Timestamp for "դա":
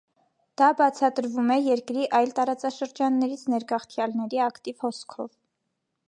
0.59-0.67